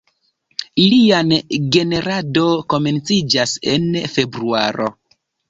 Ilian 0.83 1.29
generado 1.75 2.47
komenciĝas 2.75 3.55
en 3.75 3.87
februaro. 4.17 4.91